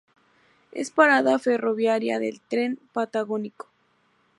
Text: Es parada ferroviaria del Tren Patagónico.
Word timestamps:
Es 0.71 0.89
parada 0.89 1.37
ferroviaria 1.37 2.17
del 2.17 2.41
Tren 2.41 2.79
Patagónico. 2.91 3.67